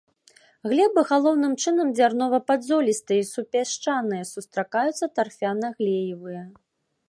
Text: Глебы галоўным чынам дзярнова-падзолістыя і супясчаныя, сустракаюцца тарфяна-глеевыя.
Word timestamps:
Глебы 0.69 1.01
галоўным 1.09 1.53
чынам 1.63 1.91
дзярнова-падзолістыя 1.99 3.19
і 3.27 3.27
супясчаныя, 3.33 4.23
сустракаюцца 4.33 5.05
тарфяна-глеевыя. 5.19 6.43